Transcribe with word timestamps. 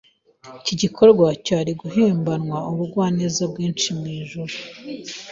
icyo 0.59 0.73
gikorwa 0.81 1.25
cyari 1.45 1.71
guhembanwa 1.81 2.57
ubugwaneza 2.71 3.41
bwinshi 3.51 3.87
mu 3.99 4.05
ijuru 4.19 4.53